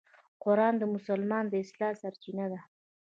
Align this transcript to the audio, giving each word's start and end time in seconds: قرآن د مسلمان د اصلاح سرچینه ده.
قرآن 0.43 0.73
د 0.77 0.83
مسلمان 0.95 1.45
د 1.49 1.53
اصلاح 1.63 1.93
سرچینه 2.01 2.45
ده. 2.51 2.59